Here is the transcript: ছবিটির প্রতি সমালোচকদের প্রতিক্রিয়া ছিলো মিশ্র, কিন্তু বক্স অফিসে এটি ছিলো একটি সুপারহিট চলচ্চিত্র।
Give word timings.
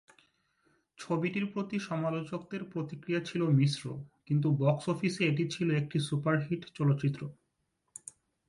ছবিটির 0.97 1.45
প্রতি 1.53 1.77
সমালোচকদের 1.79 2.61
প্রতিক্রিয়া 2.63 3.21
ছিলো 3.23 3.45
মিশ্র, 3.51 3.83
কিন্তু 4.27 4.47
বক্স 4.59 4.85
অফিসে 4.89 5.21
এটি 5.27 5.43
ছিলো 5.47 5.71
একটি 5.75 5.97
সুপারহিট 5.99 6.61
চলচ্চিত্র। 6.77 7.21